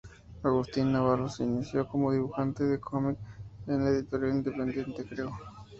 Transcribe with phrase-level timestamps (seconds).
[0.41, 3.19] Agustín Navarro se inició como dibujante de cómic
[3.67, 5.29] en la editorial independiente Creo.